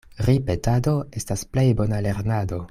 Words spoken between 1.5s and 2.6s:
plej bona lernado.